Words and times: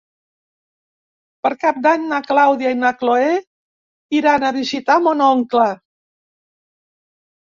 Per 1.47 1.49
Cap 1.63 1.75
d'Any 1.83 2.07
na 2.13 2.21
Clàudia 2.29 2.71
i 2.75 2.79
na 2.79 2.91
Cloè 3.03 3.27
iran 4.21 4.45
a 4.47 4.51
visitar 4.57 4.95
mon 5.09 5.21
oncle. 5.29 5.67